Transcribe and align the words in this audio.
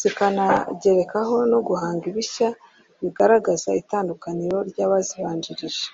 zikanagerekaho 0.00 1.34
no 1.50 1.58
guhanga 1.68 2.04
ibishya 2.12 2.48
bigaragaza 3.00 3.68
itandukaniro 3.82 4.58
ry’abazibanjirije 4.70 5.84